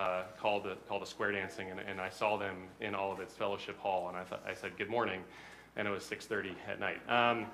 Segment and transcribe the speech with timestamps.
[0.00, 3.20] uh, called, the, called the Square Dancing, and, and I saw them in all of
[3.20, 5.22] its fellowship hall, and I, thought, I said, good morning,
[5.76, 7.00] and it was 6.30 at night.
[7.08, 7.46] Um,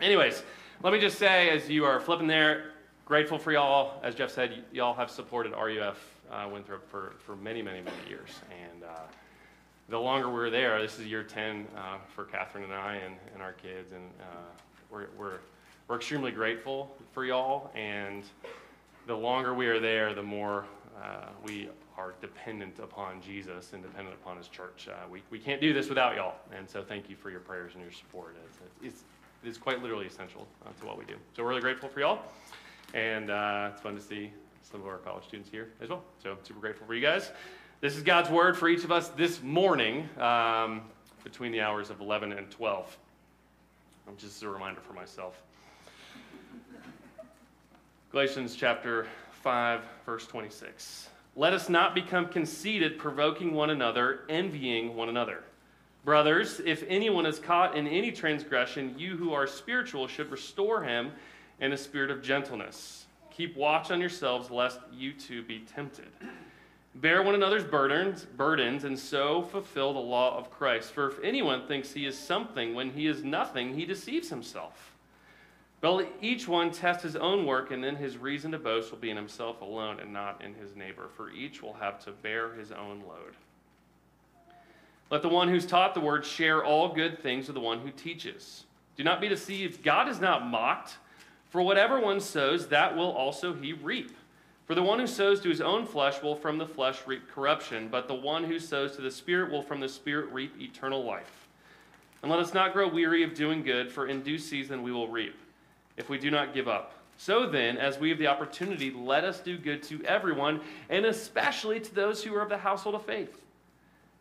[0.00, 0.42] anyways,
[0.82, 2.72] let me just say, as you are flipping there,
[3.04, 4.00] grateful for y'all.
[4.02, 5.98] As Jeff said, y- y'all have supported RUF
[6.30, 9.00] uh, Winthrop for, for many, many, many years, and uh,
[9.90, 13.42] the longer we're there, this is year 10 uh, for Catherine and I and, and
[13.42, 14.24] our kids, and uh,
[14.90, 15.38] we're, we're,
[15.88, 18.24] we're extremely grateful for y'all, and
[19.06, 20.64] the longer we are there, the more
[21.02, 24.88] uh, we are dependent upon Jesus and dependent upon His church.
[24.90, 27.72] Uh, we, we can't do this without y'all, and so thank you for your prayers
[27.74, 28.36] and your support.
[28.46, 29.02] It's, it's,
[29.44, 31.14] it's quite literally essential uh, to what we do.
[31.36, 32.20] So we're really grateful for y'all,
[32.94, 34.30] and uh, it's fun to see
[34.62, 36.02] some of our college students here as well.
[36.22, 37.30] So super grateful for you guys.
[37.80, 40.82] This is God's word for each of us this morning um,
[41.22, 42.96] between the hours of 11 and 12.
[44.16, 45.42] Just as a reminder for myself.
[48.10, 49.06] Galatians chapter
[49.44, 51.10] 5, verse 26.
[51.36, 55.44] Let us not become conceited, provoking one another, envying one another.
[56.02, 61.12] Brothers, if anyone is caught in any transgression, you who are spiritual should restore him
[61.60, 63.04] in a spirit of gentleness.
[63.30, 66.08] Keep watch on yourselves, lest you too be tempted.
[66.94, 70.92] Bear one another's burdens, burdens, and so fulfill the law of Christ.
[70.92, 74.93] For if anyone thinks he is something when he is nothing, he deceives himself.
[75.84, 79.10] But each one test his own work, and then his reason to boast will be
[79.10, 82.72] in himself alone and not in his neighbor, for each will have to bear his
[82.72, 83.34] own load.
[85.10, 87.90] Let the one who's taught the word share all good things with the one who
[87.90, 88.64] teaches.
[88.96, 89.82] Do not be deceived.
[89.82, 90.96] God is not mocked.
[91.50, 94.16] For whatever one sows, that will also he reap.
[94.64, 97.88] For the one who sows to his own flesh will from the flesh reap corruption,
[97.90, 101.46] but the one who sows to the Spirit will from the Spirit reap eternal life.
[102.22, 105.08] And let us not grow weary of doing good, for in due season we will
[105.08, 105.34] reap,
[105.96, 106.94] if we do not give up.
[107.16, 110.60] So then, as we have the opportunity, let us do good to everyone,
[110.90, 113.40] and especially to those who are of the household of faith.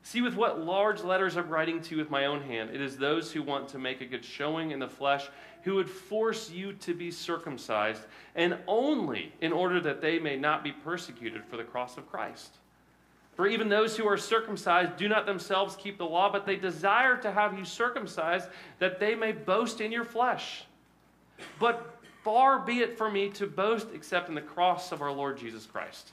[0.04, 2.70] See with what large letters I'm writing to you with my own hand.
[2.72, 5.28] It is those who want to make a good showing in the flesh
[5.64, 8.02] who would force you to be circumcised,
[8.36, 12.58] and only in order that they may not be persecuted for the cross of Christ.
[13.36, 17.18] For even those who are circumcised do not themselves keep the law, but they desire
[17.18, 20.66] to have you circumcised that they may boast in your flesh.
[21.60, 25.38] But far be it from me to boast except in the cross of our Lord
[25.38, 26.12] Jesus Christ,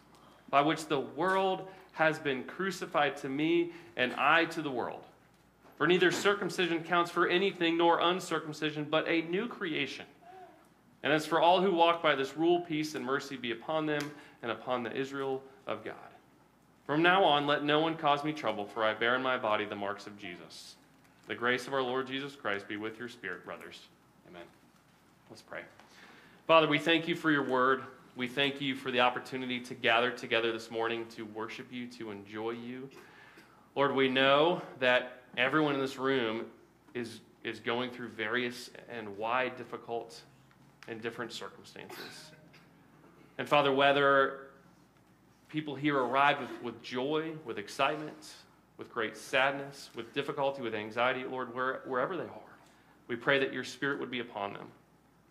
[0.49, 5.05] by which the world has been crucified to me and I to the world.
[5.77, 10.05] For neither circumcision counts for anything nor uncircumcision, but a new creation.
[11.03, 14.11] And as for all who walk by this rule, peace and mercy be upon them
[14.43, 15.95] and upon the Israel of God.
[16.85, 19.65] From now on, let no one cause me trouble, for I bear in my body
[19.65, 20.77] the marks of Jesus.
[21.29, 23.81] The grace of our Lord Jesus Christ be with your spirit, brothers.
[24.29, 24.43] Amen.
[25.31, 25.61] Let's pray.
[26.49, 27.85] Father, we thank you for your word.
[28.17, 32.11] We thank you for the opportunity to gather together this morning to worship you, to
[32.11, 32.91] enjoy you.
[33.77, 36.47] Lord, we know that everyone in this room
[36.95, 40.21] is, is going through various and wide, difficult,
[40.89, 42.33] and different circumstances.
[43.39, 44.49] And Father, whether
[45.49, 48.35] people here arrive with, with joy, with excitement,
[48.79, 52.57] with great sadness, with difficulty, with anxiety, Lord, where, wherever they are,
[53.07, 54.67] we pray that your Spirit would be upon them,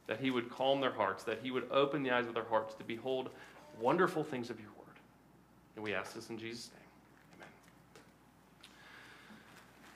[0.10, 2.74] that He would calm their hearts, that He would open the eyes of their hearts
[2.74, 3.30] to behold
[3.80, 4.98] wonderful things of your word.
[5.76, 7.38] And we ask this in Jesus' name.
[7.38, 7.48] Amen.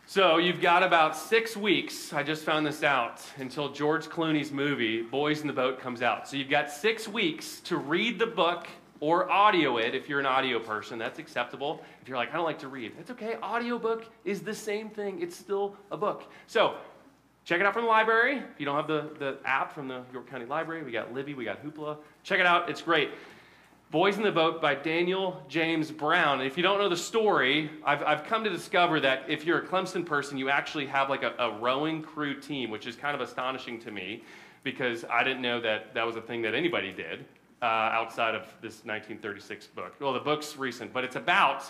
[0.06, 5.01] So you've got about six weeks, I just found this out, until George Clooney's movie,
[5.01, 6.30] Boys in the Boat, comes out.
[6.30, 8.68] So you've got six weeks to read the book
[9.00, 11.00] or audio it if you're an audio person.
[11.00, 11.83] That's acceptable.
[12.04, 13.36] If you're like, I don't like to read, that's okay.
[13.38, 16.31] Audiobook is the same thing, it's still a book.
[16.45, 16.75] So
[17.45, 18.38] check it out from the library.
[18.38, 21.34] If you don't have the, the app from the York County Library, we got Libby,
[21.34, 21.98] we got Hoopla.
[22.24, 23.12] Check it out, it's great.
[23.92, 26.40] Boys in the Boat by Daniel James Brown.
[26.40, 29.60] And if you don't know the story, I've, I've come to discover that if you're
[29.60, 33.13] a Clemson person, you actually have like a, a rowing crew team, which is kind
[33.13, 34.24] of astonishing to me
[34.63, 37.25] because I didn't know that that was a thing that anybody did
[37.62, 39.94] uh, outside of this 1936 book.
[40.00, 41.62] Well, the book's recent, but it's about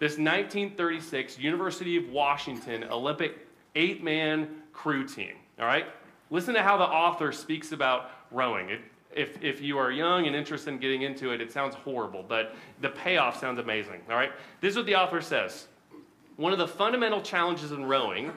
[0.00, 3.46] this 1936 University of Washington Olympic
[3.76, 5.34] eight man crew team.
[5.58, 5.86] All right?
[6.30, 8.70] Listen to how the author speaks about rowing.
[8.70, 8.80] It,
[9.14, 12.54] if, if you are young and interested in getting into it, it sounds horrible, but
[12.80, 14.00] the payoff sounds amazing.
[14.08, 14.30] All right?
[14.60, 15.66] This is what the author says.
[16.36, 18.32] One of the fundamental challenges in rowing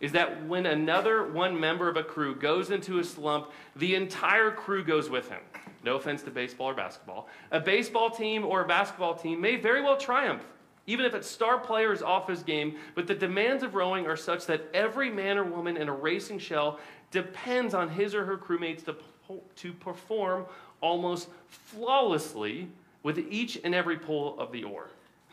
[0.00, 4.50] is that when another one member of a crew goes into a slump, the entire
[4.50, 5.40] crew goes with him.
[5.84, 7.28] No offense to baseball or basketball.
[7.50, 10.42] A baseball team or a basketball team may very well triumph,
[10.90, 14.16] even if its star player is off his game, but the demands of rowing are
[14.16, 16.80] such that every man or woman in a racing shell
[17.12, 18.96] depends on his or her crewmates to
[19.54, 20.44] to perform
[20.80, 22.68] almost flawlessly
[23.04, 24.90] with each and every pull of the oar.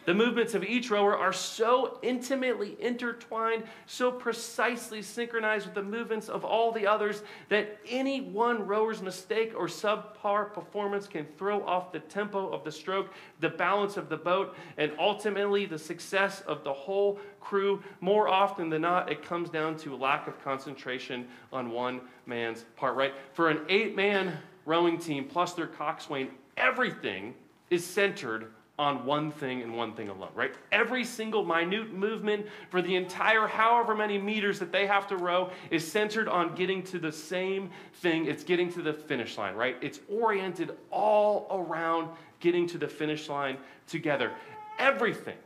[0.08, 6.30] The movements of each rower are so intimately intertwined, so precisely synchronized with the movements
[6.30, 11.92] of all the others that any one rower's mistake or subpar performance can throw off
[11.92, 13.12] the tempo of the stroke,
[13.42, 17.84] the balance of the boat, and ultimately the success of the whole crew.
[18.00, 22.96] More often than not, it comes down to lack of concentration on one man's part,
[22.96, 23.14] right?
[23.34, 27.36] For an eight man rowing team plus their coxswain, everything
[27.70, 30.54] is centered on one thing and one thing alone, right?
[30.72, 35.50] Every single minute movement for the entire however many meters that they have to row
[35.72, 38.28] is centered on getting to the same thing.
[38.28, 39.78] It's getting to the finish line, right?
[39.82, 42.10] It's oriented all around
[42.40, 43.58] getting to the finish line
[43.88, 44.32] together.
[44.78, 45.38] Everything,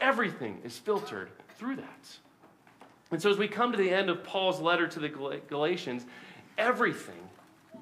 [0.00, 1.28] everything is filtered
[1.58, 2.18] through that.
[3.10, 6.06] And so as we come to the end of Paul's letter to the Galatians,
[6.56, 7.14] everything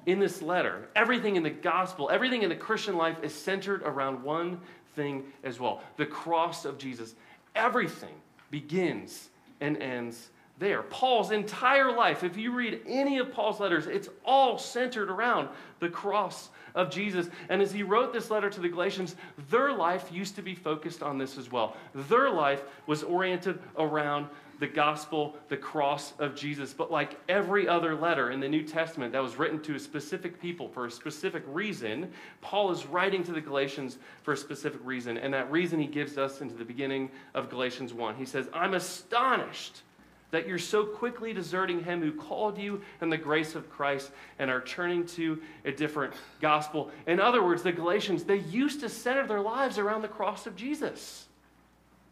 [0.05, 4.23] in this letter, everything in the gospel, everything in the Christian life is centered around
[4.23, 4.59] one
[4.95, 7.15] thing as well the cross of Jesus.
[7.55, 8.13] Everything
[8.49, 9.29] begins
[9.59, 10.29] and ends
[10.61, 10.83] there.
[10.83, 15.49] Paul's entire life, if you read any of Paul's letters, it's all centered around
[15.79, 17.29] the cross of Jesus.
[17.49, 19.15] And as he wrote this letter to the Galatians,
[19.49, 21.75] their life used to be focused on this as well.
[21.93, 24.27] Their life was oriented around
[24.61, 26.71] the gospel, the cross of Jesus.
[26.71, 30.39] But like every other letter in the New Testament that was written to a specific
[30.39, 32.11] people for a specific reason,
[32.41, 35.17] Paul is writing to the Galatians for a specific reason.
[35.17, 38.13] And that reason he gives us into the beginning of Galatians 1.
[38.13, 39.81] He says, I'm astonished
[40.29, 44.51] that you're so quickly deserting him who called you in the grace of Christ and
[44.51, 46.91] are turning to a different gospel.
[47.07, 50.55] In other words, the Galatians, they used to center their lives around the cross of
[50.55, 51.25] Jesus.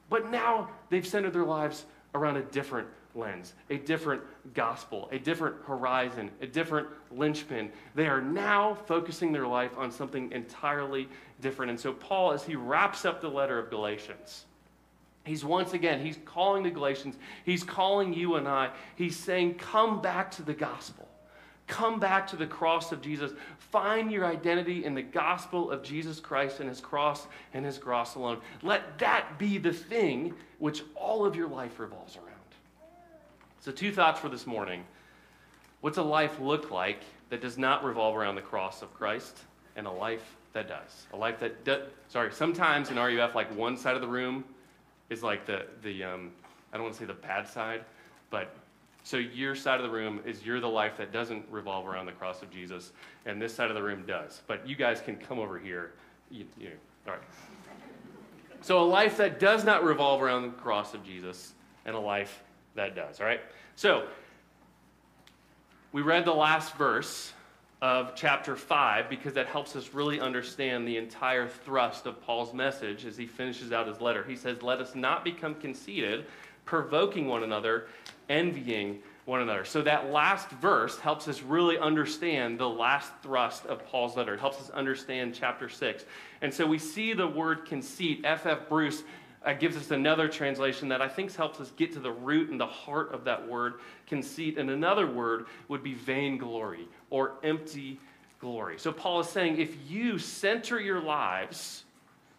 [0.10, 4.22] But now they've centered their lives around a different lens, a different
[4.54, 7.72] gospel, a different horizon, a different linchpin.
[7.96, 11.10] They are now focusing their life on something entirely
[11.42, 11.72] different.
[11.72, 14.46] And so, Paul, as he wraps up the letter of Galatians,
[15.26, 20.02] he's once again, he's calling the Galatians, he's calling you and I, he's saying, Come
[20.02, 21.09] back to the gospel.
[21.70, 23.32] Come back to the cross of Jesus.
[23.60, 28.16] Find your identity in the gospel of Jesus Christ and his cross and his cross
[28.16, 28.40] alone.
[28.64, 32.28] Let that be the thing which all of your life revolves around.
[33.60, 34.84] So, two thoughts for this morning.
[35.82, 39.38] What's a life look like that does not revolve around the cross of Christ,
[39.76, 41.06] and a life that does?
[41.14, 44.44] A life that does, sorry, sometimes in RUF, like one side of the room
[45.12, 46.32] is like the, the um,
[46.74, 47.86] I don't want to say the bad side,
[48.32, 48.56] but
[49.10, 52.12] so your side of the room is you're the life that doesn't revolve around the
[52.12, 52.92] cross of Jesus,
[53.26, 54.44] and this side of the room does.
[54.46, 55.94] But you guys can come over here.
[56.30, 56.70] You, you,
[57.08, 57.22] all right.
[58.62, 61.56] So a life that does not revolve around the cross of Jesus,
[61.88, 62.44] and a life
[62.76, 63.20] that does.
[63.20, 63.42] All right.
[63.76, 64.06] So
[65.92, 67.34] we read the last verse
[67.82, 73.06] of chapter 5 because that helps us really understand the entire thrust of Paul's message
[73.06, 74.24] as he finishes out his letter.
[74.24, 76.26] He says, Let us not become conceited,
[76.70, 77.88] provoking one another,
[78.30, 79.66] envying one another.
[79.66, 84.36] So that last verse helps us really understand the last thrust of Paul's letter.
[84.36, 86.06] It helps us understand chapter 6.
[86.44, 88.22] And so we see the word conceit.
[88.24, 88.46] F.F.
[88.46, 88.70] F.
[88.70, 89.02] Bruce
[89.44, 92.60] uh, gives us another translation that I think helps us get to the root and
[92.60, 94.60] the heart of that word, conceit.
[94.60, 98.00] And another word would be vainglory or empty
[98.40, 98.78] glory.
[98.78, 101.86] So Paul is saying if you center your lives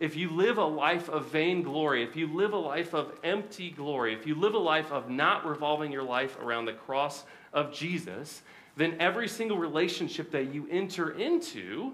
[0.00, 4.14] if you live a life of vainglory, if you live a life of empty glory,
[4.14, 8.42] if you live a life of not revolving your life around the cross of Jesus,
[8.76, 11.92] then every single relationship that you enter into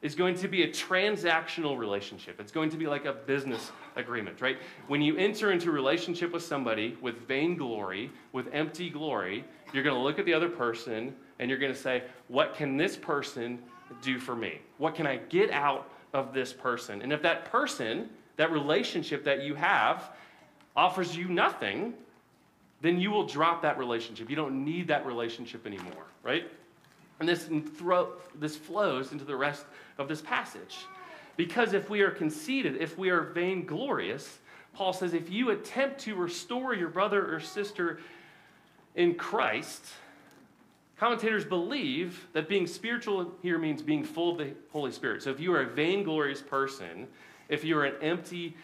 [0.00, 2.40] is going to be a transactional relationship.
[2.40, 4.56] It's going to be like a business agreement, right?
[4.86, 9.96] When you enter into a relationship with somebody with vainglory, with empty glory, you're going
[9.96, 13.58] to look at the other person and you're going to say, What can this person
[14.00, 14.60] do for me?
[14.78, 17.02] What can I get out of this person.
[17.02, 20.10] And if that person, that relationship that you have,
[20.76, 21.94] offers you nothing,
[22.80, 24.30] then you will drop that relationship.
[24.30, 26.50] You don't need that relationship anymore, right?
[27.18, 29.66] And this, thro- this flows into the rest
[29.98, 30.78] of this passage.
[31.36, 34.38] Because if we are conceited, if we are vainglorious,
[34.72, 38.00] Paul says if you attempt to restore your brother or sister
[38.94, 39.84] in Christ,
[41.00, 45.22] Commentators believe that being spiritual here means being full of the Holy Spirit.
[45.22, 47.08] So if you are a vainglorious person,
[47.48, 48.54] if you're an empty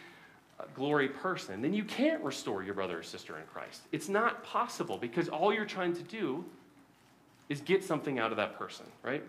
[0.60, 3.84] uh, glory person, then you can't restore your brother or sister in Christ.
[3.90, 6.44] It's not possible because all you're trying to do
[7.48, 9.24] is get something out of that person, right?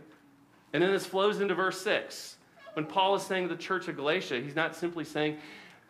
[0.74, 2.36] And then this flows into verse 6.
[2.74, 5.38] When Paul is saying to the church of Galatia, he's not simply saying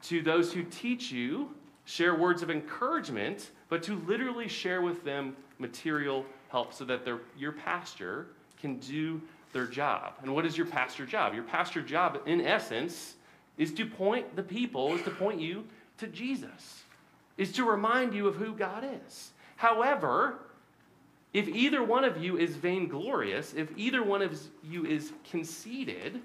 [0.03, 1.49] to those who teach you,
[1.85, 7.19] share words of encouragement, but to literally share with them material help so that their,
[7.37, 8.27] your pastor
[8.59, 9.21] can do
[9.53, 10.13] their job.
[10.21, 11.33] And what is your pastor job?
[11.33, 13.15] Your pastor job, in essence,
[13.57, 15.65] is to point the people, is to point you
[15.97, 16.83] to Jesus,
[17.37, 19.31] is to remind you of who God is.
[19.55, 20.39] However,
[21.33, 26.21] if either one of you is vainglorious, if either one of you is conceited,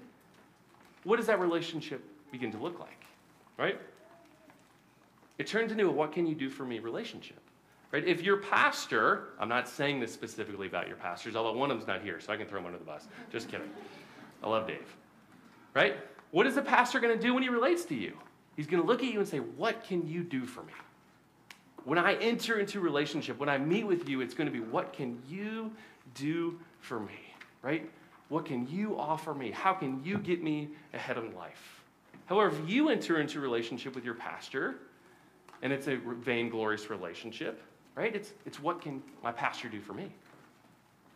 [1.03, 3.05] what does that relationship begin to look like?
[3.57, 3.79] Right?
[5.37, 7.42] It turns into a what can you do for me relationship.
[7.93, 8.07] Right?
[8.07, 11.87] If your pastor, I'm not saying this specifically about your pastors, although one of them's
[11.87, 13.07] not here, so I can throw him under the bus.
[13.31, 13.69] Just kidding.
[14.43, 14.97] I love Dave.
[15.75, 15.97] Right?
[16.31, 18.17] What is the pastor going to do when he relates to you?
[18.55, 20.73] He's going to look at you and say, What can you do for me?
[21.85, 24.91] When I enter into relationship, when I meet with you, it's going to be, What
[24.91, 25.71] can you
[26.15, 27.19] do for me?
[27.61, 27.91] Right?
[28.29, 29.51] What can you offer me?
[29.51, 31.83] How can you get me ahead in life?
[32.25, 34.77] However, if you enter into relationship with your pastor,
[35.61, 37.61] and it's a vainglorious relationship,
[37.95, 38.15] right?
[38.15, 40.11] It's, it's what can my pastor do for me?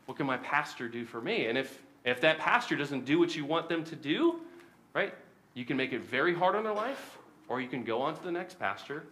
[0.05, 1.47] What can my pastor do for me?
[1.47, 4.39] And if, if that pastor doesn't do what you want them to do,
[4.93, 5.13] right?
[5.53, 7.17] You can make it very hard on their life,
[7.47, 9.03] or you can go on to the next pastor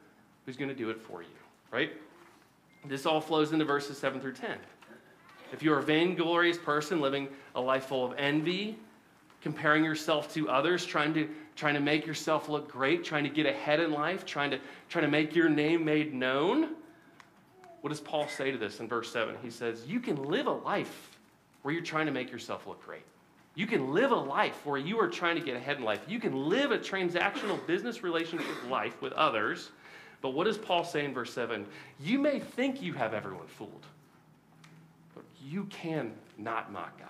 [0.46, 1.28] who's going to do it for you,
[1.72, 1.92] right?
[2.88, 4.58] This all flows into verses 7 through 10.
[5.52, 8.78] If you're a vainglorious person living a life full of envy,
[9.42, 13.46] comparing yourself to others, trying to, trying to make yourself look great, trying to get
[13.46, 16.76] ahead in life, trying to, trying to make your name made known,
[17.86, 19.36] what does Paul say to this in verse 7?
[19.44, 21.12] He says, You can live a life
[21.62, 23.04] where you're trying to make yourself look great.
[23.54, 26.00] You can live a life where you are trying to get ahead in life.
[26.08, 29.70] You can live a transactional business relationship life with others.
[30.24, 31.64] But what does Paul say in verse 7?
[32.00, 33.86] You may think you have everyone fooled,
[35.14, 37.08] but you can not mock God.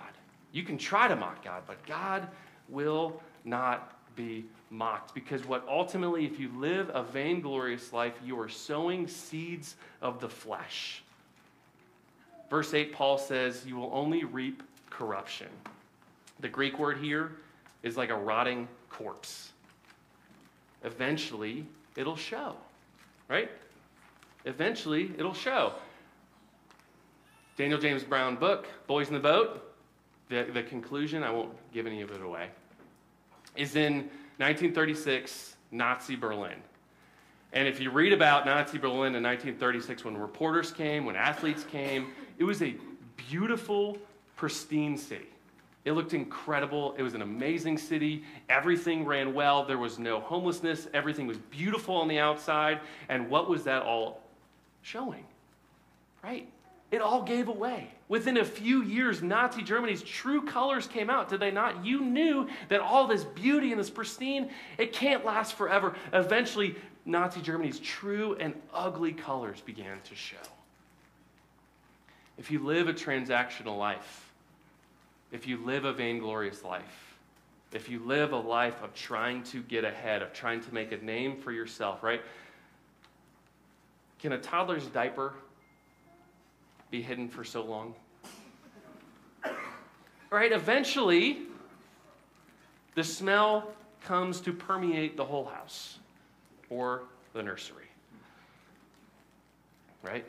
[0.52, 2.28] You can try to mock God, but God
[2.68, 5.14] will not be mocked.
[5.14, 10.30] Because what ultimately, if you live a vainglorious life, you are sowing seeds of the
[10.30, 11.04] flesh.
[12.50, 15.48] Verse 8, Paul says, You will only reap corruption.
[16.40, 17.32] The Greek word here
[17.84, 19.52] is like a rotting corpse.
[20.84, 22.56] Eventually, it'll show,
[23.28, 23.50] right?
[24.46, 25.74] Eventually, it'll show.
[27.58, 29.74] Daniel James Brown book, Boys in the Boat,
[30.30, 32.50] the, the conclusion, I won't give any of it away,
[33.56, 36.56] is in 1936, Nazi Berlin.
[37.54, 42.12] And if you read about Nazi Berlin in 1936, when reporters came, when athletes came,
[42.38, 42.76] it was a
[43.30, 43.98] beautiful,
[44.36, 45.28] pristine city.
[45.86, 46.96] It looked incredible.
[46.98, 48.24] It was an amazing city.
[48.50, 49.64] Everything ran well.
[49.64, 50.88] There was no homelessness.
[50.94, 52.80] Everything was beautiful on the outside.
[53.08, 54.22] And what was that all
[54.82, 55.24] showing?
[56.24, 56.50] Right?
[56.92, 57.90] It all gave away.
[58.08, 61.84] Within a few years, Nazi Germany's true colors came out, did they not?
[61.84, 65.96] You knew that all this beauty and this pristine, it can't last forever.
[66.14, 66.76] Eventually,
[67.06, 70.38] Nazi Germany's true and ugly colors began to show.
[72.38, 74.32] If you live a transactional life,
[75.32, 77.18] if you live a vainglorious life,
[77.72, 80.98] if you live a life of trying to get ahead, of trying to make a
[80.98, 82.22] name for yourself, right?
[84.20, 85.34] Can a toddler's diaper
[86.96, 87.94] be hidden for so long?
[90.30, 90.52] Right?
[90.52, 91.40] Eventually,
[92.96, 96.00] the smell comes to permeate the whole house
[96.70, 97.90] or the nursery.
[100.04, 100.26] Right?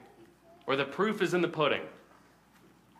[0.66, 1.82] Or the proof is in the pudding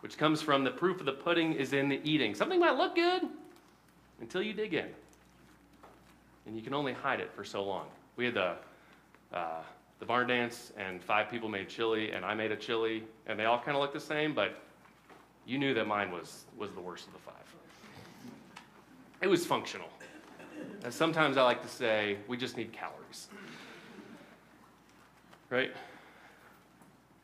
[0.01, 2.33] which comes from the proof of the pudding is in the eating.
[2.35, 3.23] Something might look good
[4.21, 4.85] until you dig in.
[6.45, 7.87] And you can only hide it for so long.
[8.15, 8.55] We had the,
[9.33, 9.63] uh,
[9.99, 13.45] the barn dance, and five people made chili, and I made a chili, and they
[13.45, 14.61] all kind of looked the same, but
[15.45, 17.33] you knew that mine was, was the worst of the five.
[19.21, 19.89] It was functional.
[20.83, 23.27] And sometimes I like to say, we just need calories.
[25.49, 25.71] Right?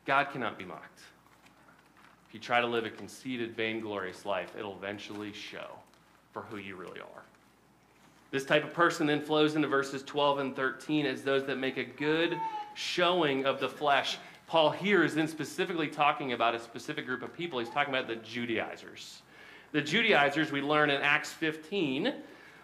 [0.06, 1.00] God cannot be mocked
[2.28, 5.70] If you try to live a conceited, vainglorious life, it'll eventually show
[6.32, 7.22] for who you really are.
[8.30, 11.76] This type of person then flows into verses 12 and 13 as those that make
[11.76, 12.36] a good
[12.74, 14.18] showing of the flesh.
[14.46, 17.58] Paul here is then specifically talking about a specific group of people.
[17.58, 19.22] He's talking about the Judaizers.
[19.72, 22.14] The Judaizers, we learn in Acts 15,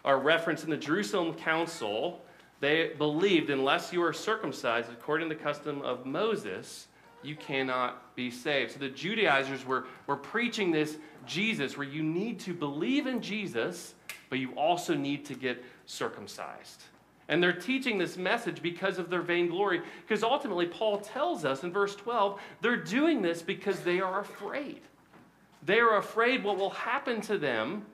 [0.04, 2.22] are referenced in the Jerusalem Council.
[2.60, 6.86] They believed unless you are circumcised according to the custom of Moses,
[7.22, 8.72] you cannot be saved.
[8.72, 13.94] So the Judaizers were, were preaching this Jesus where you need to believe in Jesus,
[14.28, 16.84] but you also need to get circumcised.
[17.30, 19.80] And they're teaching this message because of their vainglory.
[20.06, 24.80] Because ultimately, Paul tells us in verse 12, they're doing this because they are afraid.
[25.64, 27.86] They are afraid what will happen to them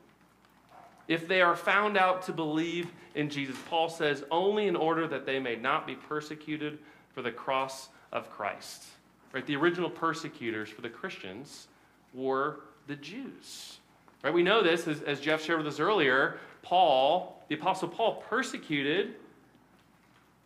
[1.07, 3.57] if they are found out to believe in Jesus.
[3.69, 6.78] Paul says, only in order that they may not be persecuted
[7.12, 8.85] for the cross of Christ.
[9.33, 9.45] Right?
[9.45, 11.69] The original persecutors for the Christians
[12.14, 13.81] were the Jews.
[14.25, 14.33] Right?
[14.33, 16.38] We know this, as, as Jeff shared with us earlier.
[16.62, 19.14] Paul, the Apostle Paul, persecuted,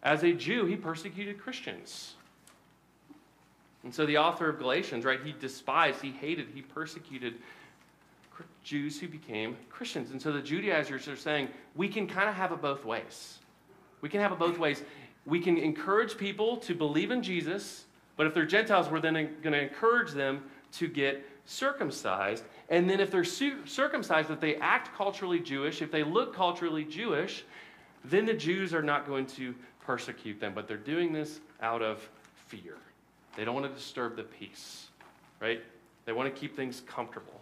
[0.03, 2.15] as a Jew, he persecuted Christians.
[3.83, 7.35] And so the author of Galatians, right, he despised, he hated, he persecuted
[8.63, 10.11] Jews who became Christians.
[10.11, 13.39] And so the Judaizers are saying we can kind of have it both ways.
[14.01, 14.83] We can have it both ways.
[15.27, 17.85] We can encourage people to believe in Jesus,
[18.17, 20.43] but if they're Gentiles, we're then going to encourage them
[20.73, 22.45] to get circumcised.
[22.69, 27.45] And then if they're circumcised, if they act culturally Jewish, if they look culturally Jewish,
[28.05, 30.53] then the Jews are not going to persecute them.
[30.55, 32.09] But they're doing this out of
[32.47, 32.77] fear.
[33.37, 34.89] They don't want to disturb the peace,
[35.41, 35.63] right?
[36.05, 37.41] They want to keep things comfortable.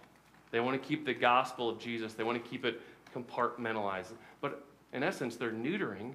[0.50, 2.80] They want to keep the gospel of Jesus, they want to keep it
[3.14, 4.12] compartmentalized.
[4.40, 6.14] But in essence, they're neutering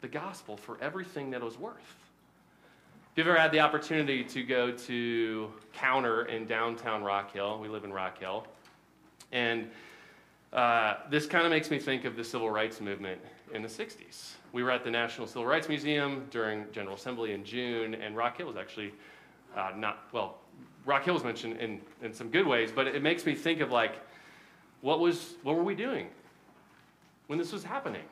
[0.00, 1.96] the gospel for everything that it was worth.
[3.12, 7.68] If you've ever had the opportunity to go to Counter in downtown Rock Hill, we
[7.68, 8.46] live in Rock Hill,
[9.32, 9.68] and
[10.52, 13.20] uh, this kind of makes me think of the civil rights movement
[13.52, 14.34] in the 60s.
[14.52, 18.38] We were at the National Civil Rights Museum during General Assembly in June, and Rock
[18.38, 18.92] Hill was actually
[19.56, 20.38] uh, not, well,
[20.86, 23.70] Rock Hill was mentioned in, in some good ways, but it makes me think of
[23.70, 23.96] like,
[24.80, 26.08] what was, what were we doing
[27.26, 28.04] when this was happening,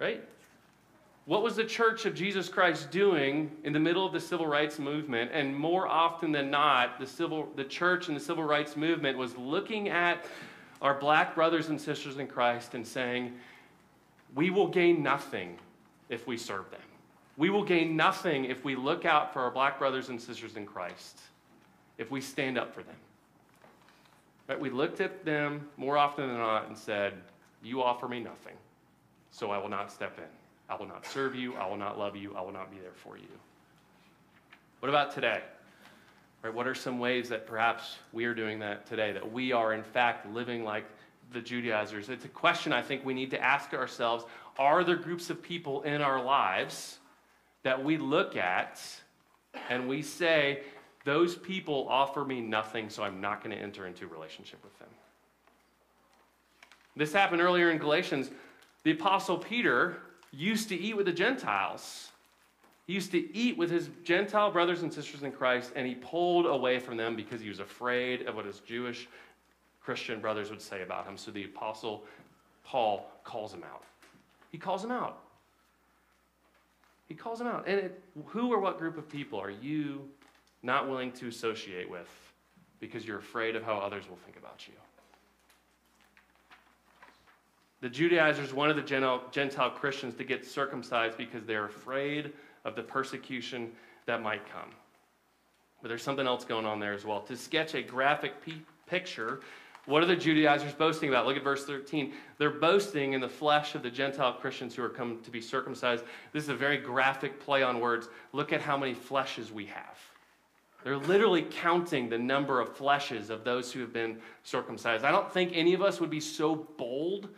[0.00, 0.24] right?
[1.26, 4.78] What was the Church of Jesus Christ doing in the middle of the civil rights
[4.78, 5.30] movement?
[5.32, 9.36] And more often than not, the, civil, the church and the civil rights movement was
[9.36, 10.24] looking at
[10.82, 13.32] our black brothers and sisters in Christ and saying,
[14.34, 15.58] we will gain nothing
[16.08, 16.80] if we serve them.
[17.36, 20.64] We will gain nothing if we look out for our black brothers and sisters in
[20.64, 21.20] Christ,
[21.98, 22.96] if we stand up for them.
[24.46, 27.14] But We looked at them more often than not and said,
[27.62, 28.54] You offer me nothing,
[29.30, 30.24] so I will not step in.
[30.68, 31.54] I will not serve you.
[31.56, 32.34] I will not love you.
[32.36, 33.26] I will not be there for you.
[34.80, 35.42] What about today?
[36.42, 39.72] Right, what are some ways that perhaps we are doing that today, that we are
[39.72, 40.84] in fact living like
[41.32, 42.08] the Judaizers?
[42.08, 44.24] It's a question I think we need to ask ourselves.
[44.58, 46.98] Are there groups of people in our lives
[47.62, 48.80] that we look at
[49.68, 50.62] and we say,
[51.04, 54.88] those people offer me nothing, so I'm not going to enter into relationship with them?
[56.96, 58.30] This happened earlier in Galatians.
[58.82, 59.98] The Apostle Peter
[60.32, 62.10] used to eat with the Gentiles.
[62.86, 66.46] He used to eat with his Gentile brothers and sisters in Christ, and he pulled
[66.46, 69.08] away from them because he was afraid of what his Jewish
[69.82, 71.16] Christian brothers would say about him.
[71.16, 72.04] So the Apostle
[72.64, 73.82] Paul calls him out.
[74.50, 75.22] He calls him out.
[77.08, 77.66] He calls him out.
[77.66, 80.08] And it, who or what group of people are you
[80.62, 82.08] not willing to associate with
[82.80, 84.74] because you're afraid of how others will think about you?
[87.80, 92.32] The Judaizers wanted the Gentile Christians to get circumcised because they're afraid
[92.64, 93.70] of the persecution
[94.06, 94.70] that might come.
[95.82, 97.20] But there's something else going on there as well.
[97.22, 98.34] To sketch a graphic
[98.86, 99.40] picture,
[99.86, 101.26] what are the Judaizers boasting about?
[101.26, 102.12] Look at verse 13.
[102.38, 106.04] They're boasting in the flesh of the Gentile Christians who are come to be circumcised.
[106.32, 108.08] This is a very graphic play on words.
[108.32, 109.98] Look at how many fleshes we have.
[110.82, 115.04] They're literally counting the number of fleshes of those who have been circumcised.
[115.04, 117.28] I don't think any of us would be so bold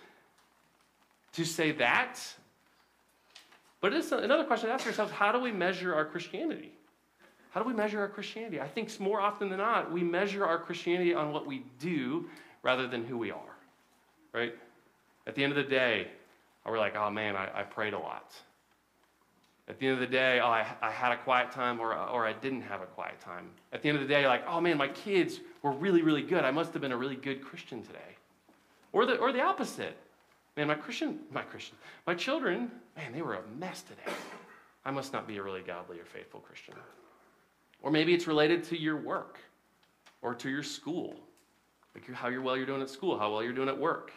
[1.33, 2.19] to say that.
[3.81, 6.78] But it's another question to ask ourselves how do we measure our Christianity?
[7.51, 8.61] How do we measure our Christianity?
[8.61, 12.29] I think more often than not, we measure our Christianity on what we do
[12.63, 13.57] rather than who we are.
[14.33, 14.55] Right?
[15.27, 16.09] At the end of the day,
[16.67, 18.35] we're like, oh man, I, I prayed a lot.
[19.69, 22.27] At the end of the day, oh, I, I had a quiet time or, or
[22.27, 23.51] I didn't have a quiet time.
[23.73, 26.45] At the end of the day, like, oh man, my kids were really, really good.
[26.45, 28.17] I must have been a really good Christian today.
[28.93, 29.97] Or the, or the opposite.
[30.57, 34.17] Man, my Christian, my Christian, my children, man, they were a mess today.
[34.85, 36.75] I must not be a really godly or faithful Christian.
[37.83, 39.39] Or maybe it's related to your work
[40.23, 41.17] or to your school,
[41.95, 44.13] like how well you're doing at school, how well you're doing at work.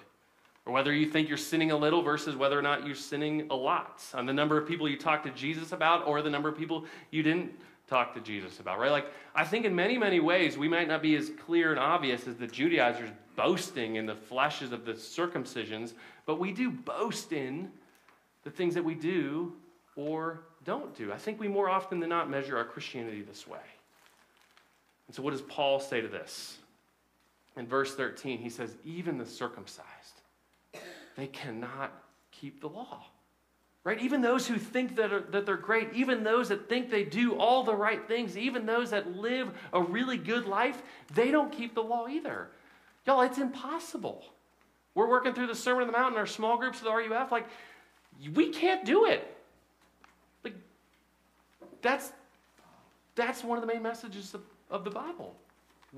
[0.66, 3.56] Or whether you think you're sinning a little versus whether or not you're sinning a
[3.56, 4.04] lot.
[4.14, 6.86] On the number of people you talk to Jesus about or the number of people
[7.10, 7.52] you didn't
[7.88, 8.92] talk to Jesus about, right?
[8.92, 12.28] Like, I think in many, many ways, we might not be as clear and obvious
[12.28, 15.94] as the Judaizers boasting in the flashes of the circumcisions,
[16.26, 17.70] but we do boast in
[18.44, 19.54] the things that we do
[19.96, 21.12] or don't do.
[21.12, 23.60] I think we more often than not measure our Christianity this way.
[25.08, 26.58] And so, what does Paul say to this?
[27.58, 30.22] In verse 13, he says, Even the circumcised,
[31.18, 31.92] they cannot
[32.32, 33.04] keep the law.
[33.84, 34.00] Right?
[34.00, 37.36] Even those who think that, are, that they're great, even those that think they do
[37.36, 40.84] all the right things, even those that live a really good life,
[41.16, 42.50] they don't keep the law either.
[43.08, 44.24] Y'all, it's impossible.
[44.94, 47.32] We're working through the Sermon on the Mount in our small groups the RUF.
[47.32, 47.48] Like,
[48.34, 49.36] we can't do it.
[51.82, 52.12] That's,
[53.16, 55.36] that's one of the main messages of, of the Bible.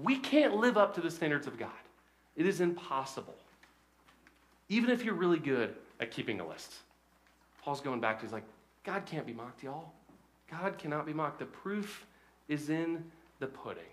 [0.02, 1.70] We can't live up to the standards of God.
[2.36, 3.36] It is impossible.
[4.70, 6.74] Even if you're really good, at keeping a list.
[7.62, 8.44] Paul's going back to, he's like,
[8.84, 9.92] God can't be mocked, y'all.
[10.52, 11.40] God cannot be mocked.
[11.40, 12.06] The proof
[12.48, 13.04] is in
[13.40, 13.84] the pudding.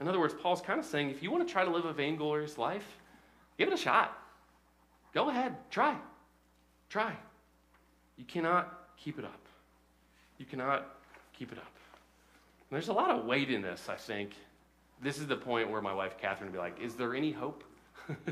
[0.00, 1.92] In other words, Paul's kind of saying if you want to try to live a
[1.92, 2.98] vainglorious life,
[3.58, 4.16] give it a shot.
[5.12, 5.96] Go ahead, try.
[6.88, 7.14] Try.
[8.16, 9.41] You cannot keep it up.
[10.42, 10.96] You cannot
[11.38, 11.64] keep it up.
[11.64, 14.32] And there's a lot of weight in this, I think.
[15.00, 17.62] This is the point where my wife Catherine would be like, Is there any hope?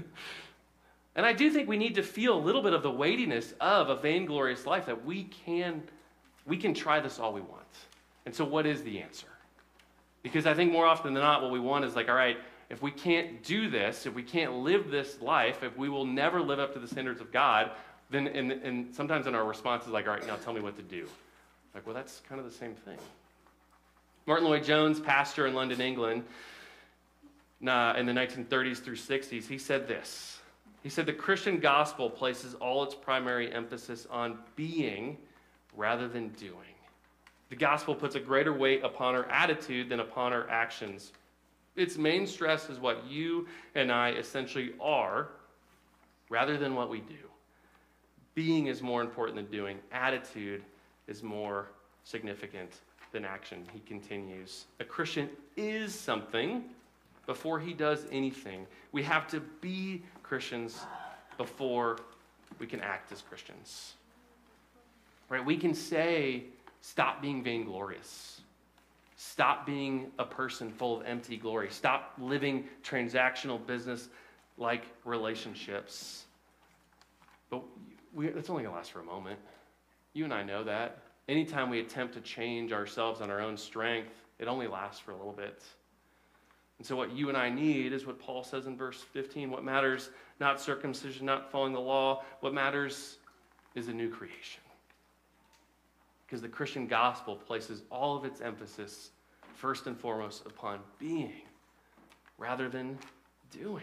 [1.15, 3.91] and I do think we need to feel a little bit of the weightiness of
[3.91, 5.85] a vainglorious life that we can
[6.47, 7.63] we can try this all we want.
[8.27, 9.29] And so what is the answer?
[10.25, 12.39] Because I think more often than not, what we want is like, all right,
[12.71, 16.41] if we can't do this, if we can't live this life, if we will never
[16.41, 17.71] live up to the standards of God,
[18.11, 20.75] then and, and sometimes in our response is like, all right, now tell me what
[20.75, 21.07] to do.
[21.75, 22.99] Like, well, that's kind of the same thing.
[24.27, 26.25] Martyn Lloyd-Jones, pastor in London, England,
[27.61, 30.41] in the 1930s through 60s, he said this.
[30.83, 35.19] He said the Christian gospel places all its primary emphasis on being
[35.77, 36.55] rather than doing.
[37.51, 41.13] The gospel puts a greater weight upon our attitude than upon our actions.
[41.77, 45.29] Its main stress is what you and I essentially are
[46.29, 47.15] rather than what we do.
[48.35, 50.63] Being is more important than doing, attitude
[51.11, 51.67] is more
[52.05, 52.73] significant
[53.13, 53.67] than action.
[53.73, 54.67] He continues.
[54.79, 56.65] A Christian is something
[57.27, 58.67] before he does anything.
[58.93, 60.81] We have to be Christians
[61.37, 61.99] before
[62.59, 63.95] we can act as Christians.
[65.29, 65.45] Right?
[65.45, 66.45] We can say,
[66.81, 68.41] stop being vainglorious.
[69.17, 71.69] Stop being a person full of empty glory.
[71.71, 74.09] Stop living transactional business
[74.57, 76.25] like relationships.
[77.51, 77.63] But
[78.15, 79.39] we, it's only going to last for a moment.
[80.13, 80.99] You and I know that.
[81.29, 85.17] Anytime we attempt to change ourselves on our own strength, it only lasts for a
[85.17, 85.63] little bit.
[86.79, 89.51] And so, what you and I need is what Paul says in verse 15.
[89.51, 92.25] What matters, not circumcision, not following the law.
[92.41, 93.19] What matters
[93.75, 94.63] is a new creation
[96.31, 99.11] because the Christian gospel places all of its emphasis
[99.57, 101.43] first and foremost upon being
[102.39, 102.97] rather than
[103.51, 103.83] doing.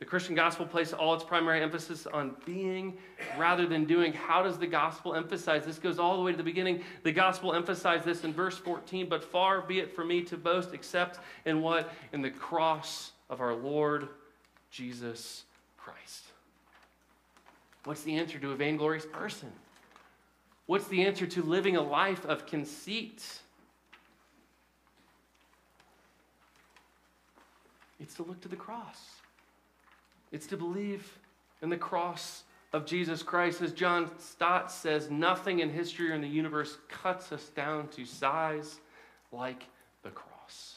[0.00, 2.96] The Christian gospel places all its primary emphasis on being
[3.38, 4.14] rather than doing.
[4.14, 5.66] How does the gospel emphasize?
[5.66, 6.82] This goes all the way to the beginning.
[7.02, 10.72] The gospel emphasized this in verse 14, but far be it from me to boast
[10.72, 11.92] except in what?
[12.14, 14.08] In the cross of our Lord
[14.70, 15.44] Jesus
[15.76, 16.24] Christ.
[17.84, 19.52] What's the answer to a vainglorious person?
[20.64, 23.22] What's the answer to living a life of conceit?
[27.98, 29.19] It's to look to the cross.
[30.32, 31.18] It's to believe
[31.62, 33.62] in the cross of Jesus Christ.
[33.62, 38.04] As John Stott says, nothing in history or in the universe cuts us down to
[38.04, 38.80] size
[39.32, 39.64] like
[40.02, 40.76] the cross.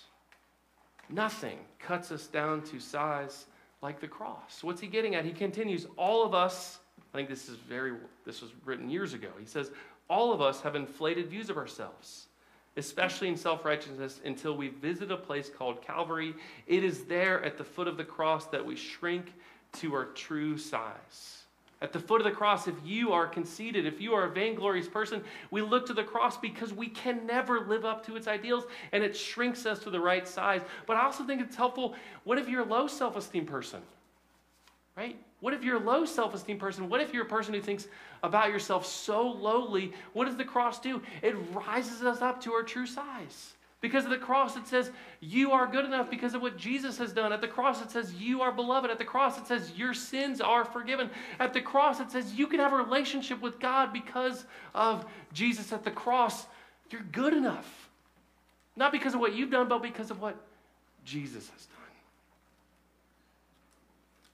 [1.09, 3.45] Nothing cuts us down to size
[3.81, 4.63] like the cross.
[4.63, 5.25] What's he getting at?
[5.25, 6.79] He continues, all of us
[7.13, 7.93] I think this is very,
[8.25, 9.29] this was written years ago.
[9.39, 9.71] He says,
[10.09, 12.27] All of us have inflated views of ourselves,
[12.77, 16.33] especially in self righteousness, until we visit a place called Calvary.
[16.67, 19.33] It is there at the foot of the cross that we shrink
[19.73, 21.43] to our true size.
[21.81, 24.88] At the foot of the cross, if you are conceited, if you are a vainglorious
[24.88, 28.63] person, we look to the cross because we can never live up to its ideals
[28.93, 30.62] and it shrinks us to the right size.
[30.88, 31.95] But I also think it's helpful.
[32.23, 33.81] What if you're a low self esteem person?
[34.95, 35.17] Right?
[35.39, 36.88] What if you're a low self esteem person?
[36.88, 37.88] What if you're a person who thinks
[38.21, 39.93] about yourself so lowly?
[40.13, 41.01] What does the cross do?
[41.21, 43.53] It rises us up to our true size.
[43.82, 47.12] Because of the cross, it says you are good enough because of what Jesus has
[47.12, 47.34] done.
[47.34, 48.89] At the cross, it says you are beloved.
[48.89, 51.10] At the cross, it says your sins are forgiven.
[51.38, 55.73] At the cross, it says you can have a relationship with God because of Jesus.
[55.73, 56.45] At the cross,
[56.91, 57.89] you're good enough.
[58.77, 60.38] Not because of what you've done, but because of what
[61.03, 61.83] Jesus has done.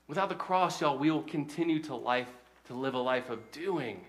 [0.10, 2.28] Without the cross, y'all, we will continue to life
[2.66, 4.02] to live a life of doing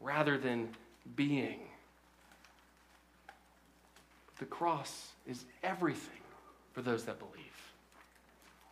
[0.00, 0.70] rather than
[1.16, 1.60] being.
[4.38, 6.20] The cross is everything
[6.72, 7.34] for those that believe.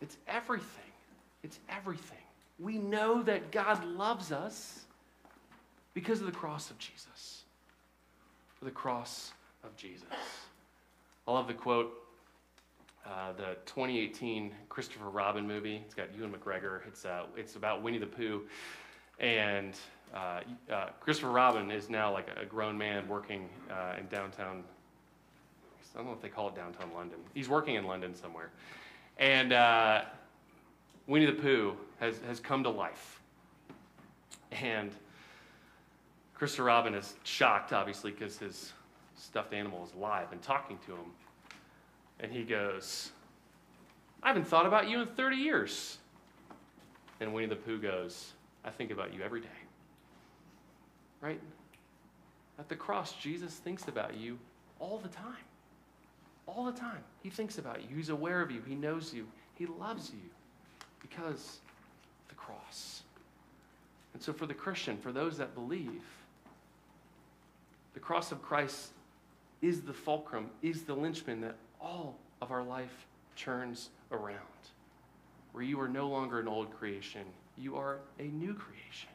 [0.01, 0.91] It's everything.
[1.43, 2.17] It's everything.
[2.59, 4.85] We know that God loves us
[5.93, 7.43] because of the cross of Jesus.
[8.57, 9.31] For the cross
[9.63, 10.07] of Jesus.
[11.27, 11.93] I love the quote
[13.07, 15.81] uh, the 2018 Christopher Robin movie.
[15.85, 16.85] It's got Ewan McGregor.
[16.87, 18.43] It's uh, it's about Winnie the Pooh,
[19.19, 19.75] and
[20.13, 20.41] uh,
[20.71, 24.63] uh Christopher Robin is now like a grown man working uh, in downtown.
[25.93, 27.17] I don't know if they call it downtown London.
[27.33, 28.51] He's working in London somewhere,
[29.17, 29.49] and
[31.07, 33.21] Winnie the Pooh has has come to life,
[34.51, 34.91] and
[36.33, 38.73] Christopher Robin is shocked, obviously, because his
[39.15, 41.11] stuffed animal is alive and talking to him
[42.19, 43.11] and he goes,
[44.23, 45.97] I haven't thought about you in 30 years.
[47.19, 49.47] And Winnie the Pooh goes, I think about you every day.
[51.21, 51.39] Right?
[52.59, 54.37] At the cross, Jesus thinks about you
[54.79, 55.35] all the time.
[56.47, 57.03] All the time.
[57.21, 57.95] He thinks about you.
[57.95, 58.61] He's aware of you.
[58.65, 59.27] He knows you.
[59.55, 60.29] He loves you
[61.01, 61.59] because
[62.29, 63.03] the cross.
[64.13, 66.01] And so, for the Christian, for those that believe,
[67.93, 68.89] the cross of Christ
[69.61, 74.37] is the fulcrum, is the linchpin that all of our life turns around.
[75.51, 77.23] Where you are no longer an old creation,
[77.57, 79.09] you are a new creation.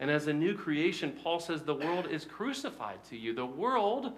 [0.00, 3.32] And as a new creation, Paul says the world is crucified to you.
[3.34, 4.12] The world,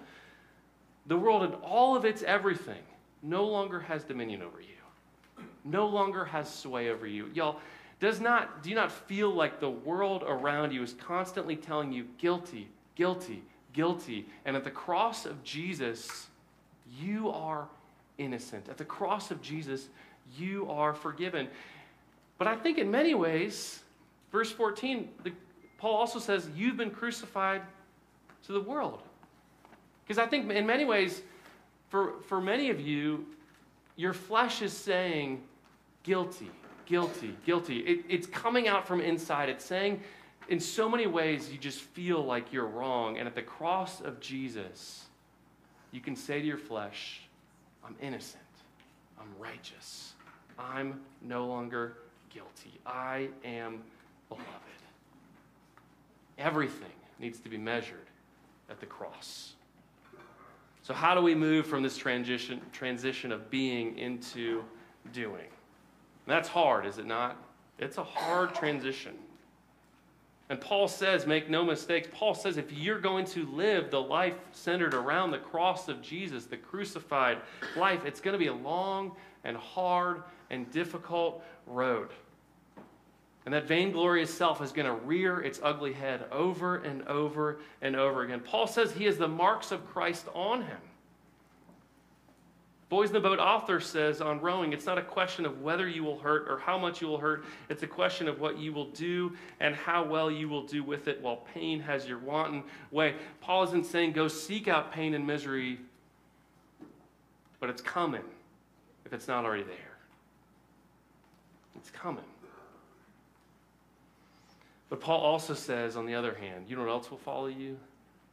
[1.07, 2.83] the world and all of its everything,
[3.23, 7.31] no longer has dominion over you, no longer has sway over you.
[7.35, 7.61] Y'all,
[7.99, 12.07] does not, do you not feel like the world around you is constantly telling you
[12.19, 14.27] guilty, guilty, guilty?
[14.45, 16.29] And at the cross of Jesus,
[17.01, 17.67] you are
[18.19, 18.69] innocent.
[18.69, 19.89] At the cross of Jesus,
[20.37, 21.49] you are forgiven.
[22.39, 23.81] But I think in many ways,
[24.33, 25.33] verse 14, the,
[25.79, 27.63] Paul also says, You've been crucified
[28.47, 29.03] to the world.
[30.05, 31.23] Because I think in many ways,
[31.89, 33.27] for, for many of you,
[33.97, 35.43] your flesh is saying,
[36.03, 36.51] guilty,
[36.85, 37.79] guilty, guilty.
[37.81, 39.49] It, it's coming out from inside.
[39.49, 40.01] It's saying,
[40.49, 43.19] in so many ways, you just feel like you're wrong.
[43.19, 45.06] And at the cross of Jesus,
[45.93, 47.21] you can say to your flesh,
[47.85, 48.43] I'm innocent,
[49.19, 50.13] I'm righteous,
[50.59, 51.99] I'm no longer
[52.31, 53.83] guilty, I am
[54.29, 54.47] beloved.
[56.39, 58.07] Everything needs to be measured
[58.69, 59.55] at the cross.
[60.83, 64.63] So, how do we move from this transition, transition of being into
[65.13, 65.41] doing?
[65.41, 67.37] And that's hard, is it not?
[67.79, 69.15] It's a hard transition.
[70.49, 74.37] And Paul says, make no mistakes, Paul says if you're going to live the life
[74.53, 77.39] centered around the cross of Jesus, the crucified
[77.77, 82.11] life, it's going to be a long and hard and difficult road.
[83.45, 87.97] And that vainglorious self is going to rear its ugly head over and over and
[87.97, 88.41] over again.
[88.41, 90.79] Paul says he has the marks of Christ on him.
[92.89, 96.05] Boys in the Boat author says on rowing, it's not a question of whether you
[96.05, 97.45] will hurt or how much you will hurt.
[97.69, 101.09] It's a question of what you will do and how well you will do with
[101.09, 103.17] it while pain has your wanton way.
[103.41, 105.81] Paul isn't saying go seek out pain and misery,
[107.59, 108.23] but it's coming
[109.05, 109.99] if it's not already there.
[111.75, 112.25] It's coming.
[114.89, 117.77] But Paul also says, on the other hand, you know what else will follow you?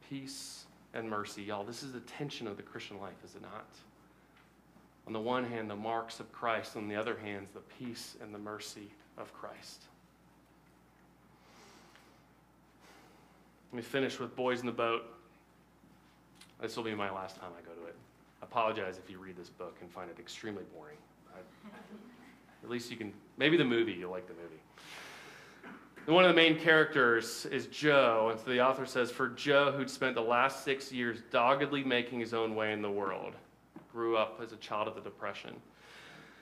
[0.08, 1.42] Peace and mercy.
[1.42, 3.66] Y'all, this is the tension of the Christian life, is it not?
[5.06, 6.76] On the one hand, the marks of Christ.
[6.76, 8.88] On the other hand, the peace and the mercy
[9.18, 9.82] of Christ.
[13.72, 15.02] Let me finish with Boys in the Boat.
[16.60, 17.96] This will be my last time I go to it.
[18.40, 20.96] I apologize if you read this book and find it extremely boring.
[21.34, 21.40] I,
[22.62, 24.60] at least you can, maybe the movie, you'll like the movie.
[26.06, 29.88] One of the main characters is Joe, and so the author says, For Joe, who'd
[29.88, 33.32] spent the last six years doggedly making his own way in the world,
[33.94, 35.54] grew up as a child of the Depression,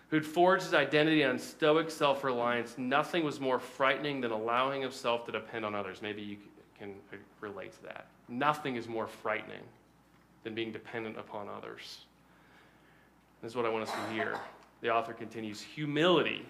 [0.09, 5.27] who'd forged his identity on stoic self reliance, nothing was more frightening than allowing himself
[5.27, 6.01] to depend on others.
[6.01, 6.39] Maybe you
[6.79, 8.07] can uh, relate to that.
[8.29, 9.63] Nothing is more frightening
[10.43, 12.07] than being dependent upon others.
[13.43, 14.39] This is what I want us to hear.
[14.81, 16.47] The author continues Humility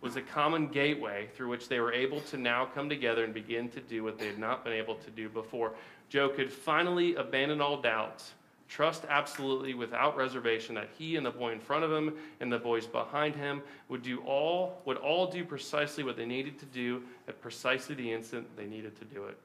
[0.00, 3.70] was a common gateway through which they were able to now come together and begin
[3.70, 5.72] to do what they had not been able to do before.
[6.10, 8.32] Joe could finally abandon all doubts,
[8.68, 12.58] trust absolutely without reservation that he and the boy in front of him and the
[12.58, 17.02] boys behind him would do all would all do precisely what they needed to do
[17.28, 19.38] at precisely the instant they needed to do it.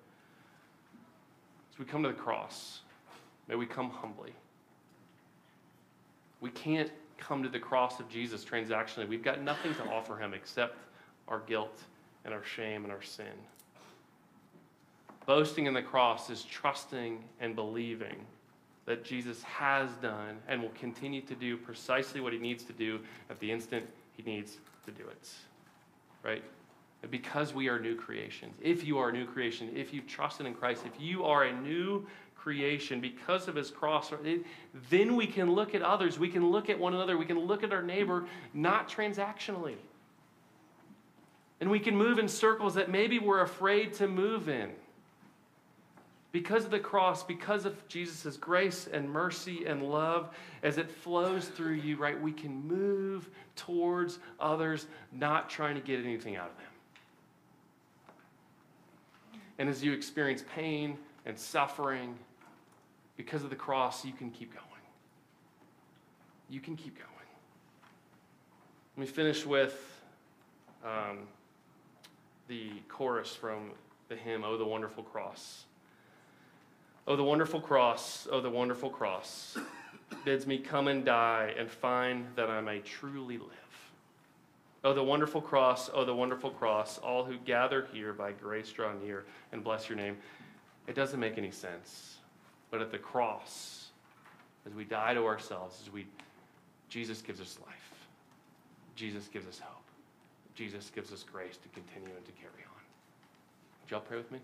[1.74, 2.82] As we come to the cross,
[3.48, 4.34] may we come humbly.
[6.42, 9.08] We can't come to the cross of Jesus transactionally.
[9.08, 10.78] We've got nothing to offer him except
[11.28, 11.84] our guilt
[12.24, 13.26] and our shame and our sin.
[15.26, 18.16] Boasting in the cross is trusting and believing
[18.90, 23.00] that Jesus has done and will continue to do precisely what he needs to do
[23.30, 23.86] at the instant
[24.18, 25.30] he needs to do it.
[26.24, 26.44] Right?
[27.12, 30.56] Because we are new creations, if you are a new creation, if you've trusted in
[30.56, 34.12] Christ, if you are a new creation because of his cross,
[34.90, 36.18] then we can look at others.
[36.18, 37.16] We can look at one another.
[37.16, 38.26] We can look at our neighbor
[38.56, 39.76] not transactionally.
[41.62, 44.72] And we can move in circles that maybe we're afraid to move in.
[46.32, 50.30] Because of the cross, because of Jesus' grace and mercy and love,
[50.62, 56.00] as it flows through you, right, we can move towards others, not trying to get
[56.06, 56.66] anything out of them.
[59.58, 62.16] And as you experience pain and suffering
[63.18, 64.66] because of the cross, you can keep going.
[66.50, 67.10] You can keep going.
[68.96, 70.02] Let me finish with
[70.86, 71.20] um,
[72.48, 73.72] the chorus from
[74.10, 75.66] the hymn, Oh, the Wonderful Cross.
[77.08, 79.58] Oh, the wonderful cross, oh, the wonderful cross,
[80.26, 83.50] bids me come and die and find that I may truly live.
[84.84, 88.94] Oh, the wonderful cross, oh, the wonderful cross, all who gather here by grace draw
[88.94, 90.18] near and bless your name.
[90.88, 92.18] It doesn't make any sense.
[92.72, 93.90] But at the cross,
[94.66, 96.06] as we die to ourselves, as we,
[96.88, 98.08] Jesus gives us life.
[98.96, 99.84] Jesus gives us hope.
[100.56, 102.82] Jesus gives us grace to continue and to carry on.
[103.82, 104.40] Would y'all pray with me?